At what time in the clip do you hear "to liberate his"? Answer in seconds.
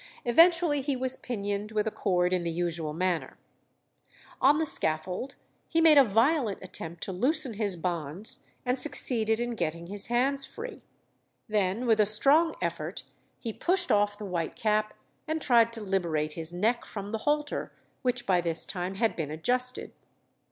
15.73-16.51